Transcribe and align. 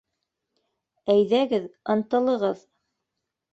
Әйҙәгеҙ, 1.17 1.69
ынтылығыҙ... 1.97 2.67